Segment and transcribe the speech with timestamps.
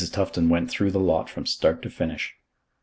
[0.11, 2.33] Tufton went through the lot from start to finish.